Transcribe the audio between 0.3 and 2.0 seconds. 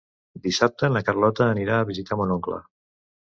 Dissabte na Carlota anirà a